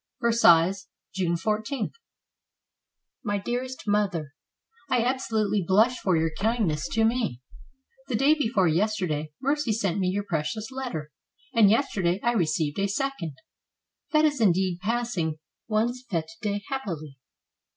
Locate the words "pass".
14.81-15.15